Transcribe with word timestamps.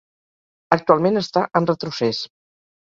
Actualment 0.77 1.21
està 1.23 1.47
en 1.61 1.71
retrocés. 1.73 2.25